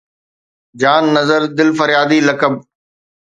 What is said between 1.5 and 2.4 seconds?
دل فريادي